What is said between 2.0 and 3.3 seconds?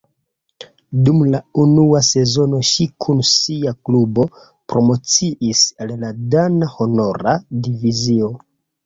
sezono ŝi kun